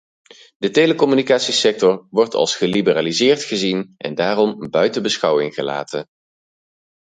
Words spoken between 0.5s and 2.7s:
De telecommunicatiesector wordt als